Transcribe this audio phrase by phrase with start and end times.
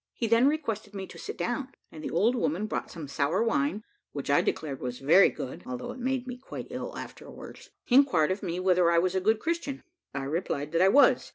[0.15, 3.83] He then requested me to sit down, and the old woman brought some sour wine,
[4.13, 7.69] which I declared was very good, although it made me quite ill afterwards.
[7.83, 9.83] He inquired of me whether I was a good Christian.
[10.11, 11.29] I replied that I was.